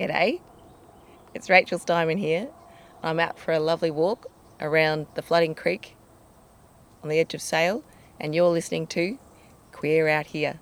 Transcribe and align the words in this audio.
G'day, 0.00 0.40
it's 1.34 1.50
Rachel 1.50 1.78
Steinmann 1.78 2.18
here. 2.18 2.48
I'm 3.02 3.20
out 3.20 3.38
for 3.38 3.52
a 3.52 3.60
lovely 3.60 3.90
walk 3.90 4.30
around 4.58 5.06
the 5.14 5.20
Flooding 5.20 5.54
Creek 5.54 5.94
on 7.02 7.10
the 7.10 7.18
edge 7.18 7.34
of 7.34 7.42
Sale, 7.42 7.84
and 8.18 8.34
you're 8.34 8.48
listening 8.48 8.86
to 8.86 9.18
Queer 9.72 10.08
Out 10.08 10.28
Here. 10.28 10.58